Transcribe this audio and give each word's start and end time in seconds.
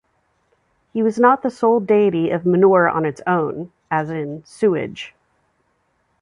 He 0.93 1.03
was 1.03 1.19
not 1.19 1.43
the 1.43 1.51
sole 1.51 1.79
deity 1.79 2.31
of 2.31 2.43
manure 2.43 2.89
on 2.89 3.05
its 3.05 3.21
own; 3.27 3.71
as 3.91 4.09
in, 4.09 4.43
sewage. 4.45 5.13